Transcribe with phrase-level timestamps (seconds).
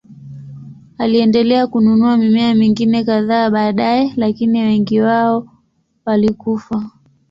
[0.97, 5.47] Aliendelea kununua mimea mingine kadhaa baadaye, lakini wengi wao
[6.05, 6.89] walikufa.